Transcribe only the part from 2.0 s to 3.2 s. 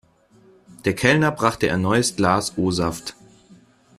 Glas O-Saft.